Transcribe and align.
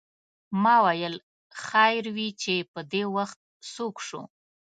ما 0.63 0.75
ویل 0.85 1.15
خیر 1.65 2.03
وې 2.15 2.29
چې 2.41 2.55
پدې 2.73 3.03
وخت 3.15 3.39
څوک 3.73 3.95
شو. 4.07 4.21